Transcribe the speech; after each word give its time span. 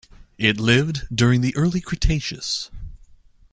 It 0.39 0.59
lived 0.59 1.07
during 1.15 1.41
the 1.41 1.55
Early 1.55 1.79
Cretaceous. 1.79 2.71